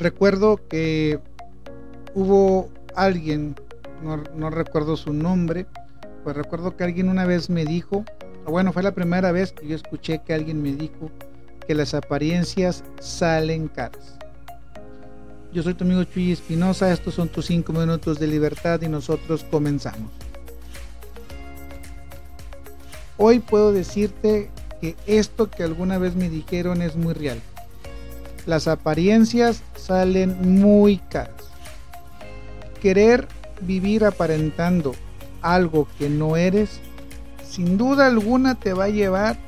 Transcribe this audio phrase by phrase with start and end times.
[0.00, 1.20] recuerdo que
[2.14, 3.54] hubo alguien,
[4.02, 5.66] no, recuerdo su nombre,
[6.24, 8.04] pues recuerdo que alguien una vez me dijo,
[8.46, 11.10] bueno, fue la primera vez que yo escuché que alguien me dijo
[11.68, 14.16] que las apariencias salen caras.
[15.52, 19.44] Yo soy tu amigo Chuy Espinosa, estos son tus 5 minutos de libertad y nosotros
[19.50, 20.10] comenzamos.
[23.18, 27.40] Hoy puedo decirte que esto que alguna vez me dijeron es muy real.
[28.46, 31.50] Las apariencias salen muy caras.
[32.80, 33.28] Querer
[33.60, 34.94] vivir aparentando
[35.42, 36.80] algo que no eres,
[37.48, 39.38] sin duda alguna te va a llevar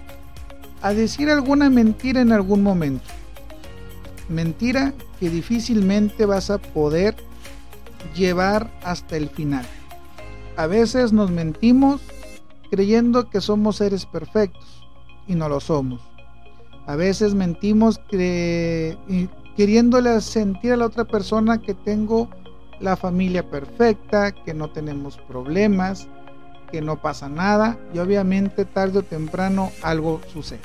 [0.83, 3.05] a decir alguna mentira en algún momento.
[4.29, 7.15] Mentira que difícilmente vas a poder
[8.15, 9.65] llevar hasta el final.
[10.57, 12.01] A veces nos mentimos
[12.71, 14.83] creyendo que somos seres perfectos
[15.27, 16.12] y no lo somos.
[16.87, 18.01] A veces mentimos
[19.57, 22.29] queriéndole sentir a la otra persona que tengo
[22.81, 26.09] la familia perfecta, que no tenemos problemas,
[26.73, 30.63] que no pasa nada y obviamente tarde o temprano algo sucede.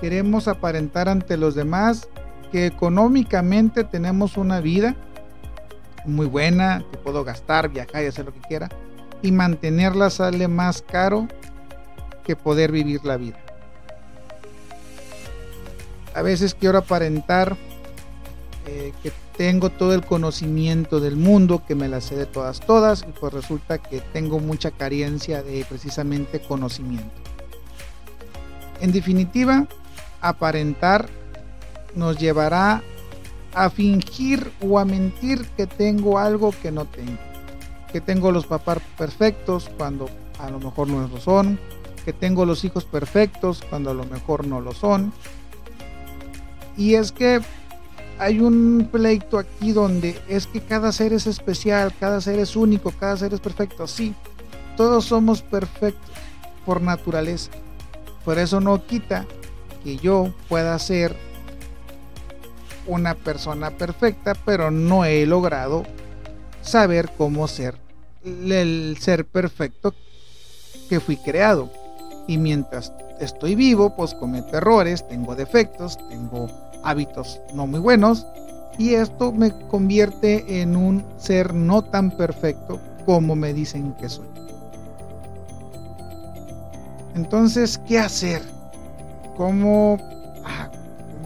[0.00, 2.08] Queremos aparentar ante los demás
[2.50, 4.96] que económicamente tenemos una vida
[6.06, 8.70] muy buena, que puedo gastar, viajar y hacer lo que quiera,
[9.20, 11.28] y mantenerla sale más caro
[12.24, 13.38] que poder vivir la vida.
[16.14, 17.56] A veces quiero aparentar
[18.66, 23.04] eh, que tengo todo el conocimiento del mundo, que me la sé de todas, todas,
[23.08, 27.14] y pues resulta que tengo mucha carencia de precisamente conocimiento.
[28.80, 29.66] En definitiva,
[30.20, 31.08] aparentar
[31.94, 32.82] nos llevará
[33.54, 37.18] a fingir o a mentir que tengo algo que no tengo.
[37.92, 40.08] Que tengo los papás perfectos cuando
[40.38, 41.58] a lo mejor no lo son.
[42.04, 45.12] Que tengo los hijos perfectos cuando a lo mejor no lo son.
[46.80, 47.42] Y es que
[48.18, 52.90] hay un pleito aquí donde es que cada ser es especial, cada ser es único,
[52.90, 53.86] cada ser es perfecto.
[53.86, 54.14] Sí,
[54.78, 56.10] todos somos perfectos
[56.64, 57.50] por naturaleza.
[58.24, 59.26] Por eso no quita
[59.84, 61.14] que yo pueda ser
[62.86, 65.84] una persona perfecta, pero no he logrado
[66.62, 67.76] saber cómo ser
[68.24, 69.94] el ser perfecto
[70.88, 71.70] que fui creado.
[72.26, 76.48] Y mientras estoy vivo, pues cometo errores, tengo defectos, tengo
[76.82, 78.26] hábitos no muy buenos
[78.78, 84.28] y esto me convierte en un ser no tan perfecto como me dicen que soy.
[87.14, 88.42] Entonces, ¿qué hacer?
[89.36, 89.98] ¿Cómo
[90.44, 90.70] ah,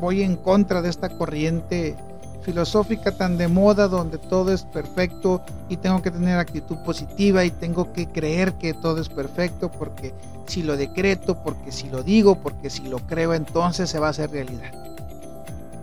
[0.01, 1.97] voy en contra de esta corriente
[2.45, 7.51] filosófica tan de moda donde todo es perfecto y tengo que tener actitud positiva y
[7.51, 10.15] tengo que creer que todo es perfecto porque
[10.47, 14.11] si lo decreto, porque si lo digo, porque si lo creo entonces se va a
[14.11, 14.73] hacer realidad.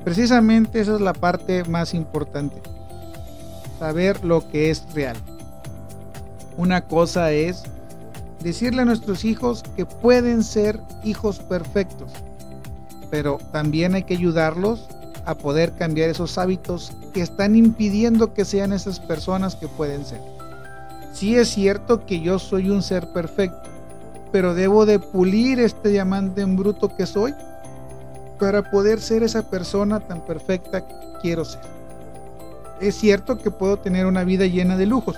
[0.03, 2.61] Precisamente esa es la parte más importante.
[3.79, 5.17] Saber lo que es real.
[6.57, 7.63] Una cosa es
[8.41, 12.11] decirle a nuestros hijos que pueden ser hijos perfectos,
[13.09, 14.87] pero también hay que ayudarlos
[15.25, 20.21] a poder cambiar esos hábitos que están impidiendo que sean esas personas que pueden ser.
[21.13, 23.69] Sí es cierto que yo soy un ser perfecto,
[24.31, 27.33] pero debo de pulir este diamante en bruto que soy
[28.39, 31.61] para poder ser esa persona tan perfecta que quiero ser.
[32.79, 35.15] Es cierto que puedo tener una vida llena de lujos,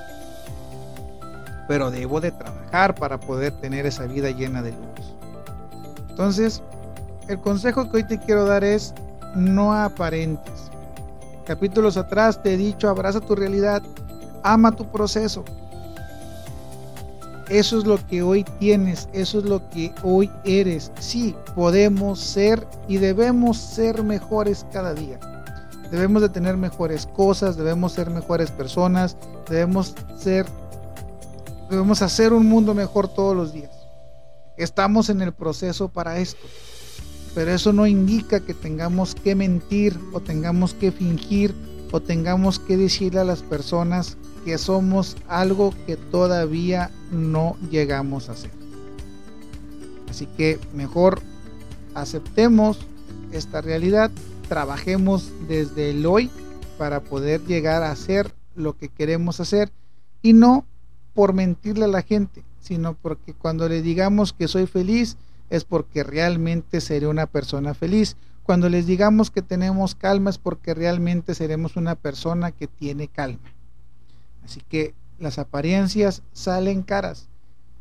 [1.67, 5.15] pero debo de trabajar para poder tener esa vida llena de lujos.
[6.09, 6.61] Entonces,
[7.29, 8.93] el consejo que hoy te quiero dar es
[9.35, 10.71] no aparentes.
[11.45, 13.83] Capítulos atrás te he dicho, abraza tu realidad,
[14.43, 15.43] ama tu proceso,
[17.49, 20.91] eso es lo que hoy tienes, eso es lo que hoy eres.
[20.99, 25.19] Sí, podemos ser y debemos ser mejores cada día.
[25.91, 29.17] Debemos de tener mejores cosas, debemos ser mejores personas,
[29.49, 30.45] debemos ser
[31.69, 33.71] debemos hacer un mundo mejor todos los días.
[34.57, 36.45] Estamos en el proceso para esto.
[37.35, 41.53] Pero eso no indica que tengamos que mentir o tengamos que fingir
[41.91, 48.35] o tengamos que decirle a las personas que somos algo que todavía no llegamos a
[48.35, 48.51] ser.
[50.09, 51.21] Así que mejor
[51.95, 52.79] aceptemos
[53.31, 54.11] esta realidad,
[54.47, 56.29] trabajemos desde el hoy
[56.77, 59.71] para poder llegar a hacer lo que queremos hacer
[60.21, 60.65] y no
[61.13, 65.17] por mentirle a la gente, sino porque cuando le digamos que soy feliz
[65.49, 68.17] es porque realmente seré una persona feliz.
[68.43, 73.53] Cuando les digamos que tenemos calma es porque realmente seremos una persona que tiene calma.
[74.43, 77.29] Así que las apariencias salen caras.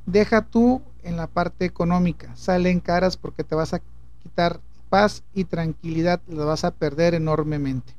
[0.06, 3.82] Deja tú en la parte económica, salen caras porque te vas a
[4.22, 7.94] quitar paz y tranquilidad, las vas a perder enormemente.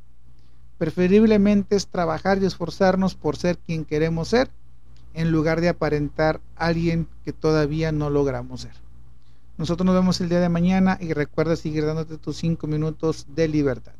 [0.77, 4.49] Preferiblemente es trabajar y esforzarnos por ser quien queremos ser,
[5.13, 8.82] en lugar de aparentar a alguien que todavía no logramos ser.
[9.57, 13.47] Nosotros nos vemos el día de mañana y recuerda seguir dándote tus cinco minutos de
[13.47, 13.93] libertad.